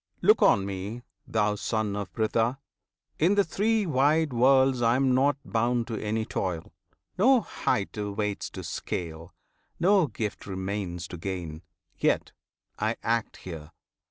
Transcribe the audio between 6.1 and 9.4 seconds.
toil, no height Awaits to scale,